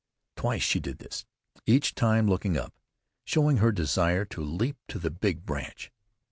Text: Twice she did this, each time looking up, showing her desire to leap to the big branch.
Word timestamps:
Twice 0.35 0.63
she 0.63 0.79
did 0.79 0.97
this, 0.97 1.27
each 1.67 1.93
time 1.93 2.25
looking 2.27 2.57
up, 2.57 2.73
showing 3.23 3.57
her 3.57 3.71
desire 3.71 4.25
to 4.25 4.41
leap 4.41 4.77
to 4.87 4.97
the 4.97 5.11
big 5.11 5.45
branch. 5.45 5.91